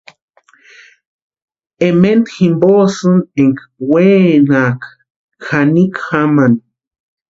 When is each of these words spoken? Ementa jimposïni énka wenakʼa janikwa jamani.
Ementa 1.87 2.31
jimposïni 2.35 3.19
énka 3.41 3.63
wenakʼa 3.91 4.89
janikwa 5.45 6.01
jamani. 6.19 6.59